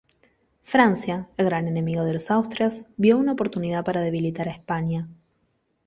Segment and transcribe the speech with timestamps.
[0.63, 5.07] Francia, el gran enemigo de los Austrias, vio una oportunidad para debilitar a España.